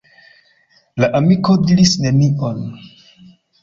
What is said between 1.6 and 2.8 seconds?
diris nenion.